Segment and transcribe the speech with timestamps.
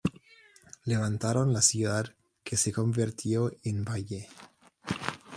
[0.83, 2.05] Levantaron la ciudad
[2.43, 4.27] que se convirtió en Valle.